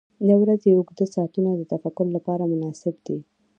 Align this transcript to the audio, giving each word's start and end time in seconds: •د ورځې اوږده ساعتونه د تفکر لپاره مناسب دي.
•د 0.27 0.29
ورځې 0.41 0.69
اوږده 0.73 1.05
ساعتونه 1.15 1.49
د 1.55 1.61
تفکر 1.71 2.05
لپاره 2.15 2.43
مناسب 2.51 2.95
دي. 3.05 3.17